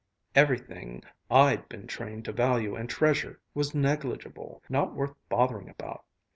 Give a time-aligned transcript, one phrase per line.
[0.33, 6.03] Everything I'd been trained to value and treasure was negligible, not worth bothering about.